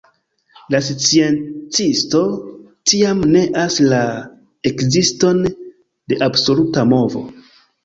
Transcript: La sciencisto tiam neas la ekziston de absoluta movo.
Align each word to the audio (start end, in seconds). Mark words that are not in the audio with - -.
La 0.75 0.79
sciencisto 0.85 2.21
tiam 2.93 3.21
neas 3.37 3.77
la 3.93 4.01
ekziston 4.73 5.45
de 5.53 6.21
absoluta 6.31 6.91
movo. 6.97 7.27